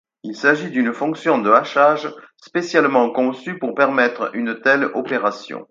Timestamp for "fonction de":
0.95-1.51